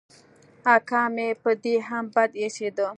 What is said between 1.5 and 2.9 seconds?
دې هم بد اېسېد.